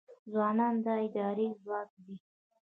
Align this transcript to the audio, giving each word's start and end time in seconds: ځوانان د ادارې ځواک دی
ځوانان 0.31 0.75
د 0.85 0.87
ادارې 1.05 1.47
ځواک 1.61 1.89
دی 2.05 2.15